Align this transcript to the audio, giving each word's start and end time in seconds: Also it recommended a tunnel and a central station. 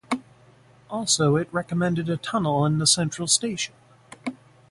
Also 0.89 1.35
it 1.35 1.47
recommended 1.53 2.09
a 2.09 2.17
tunnel 2.17 2.65
and 2.65 2.81
a 2.81 2.87
central 2.87 3.27
station. 3.27 3.75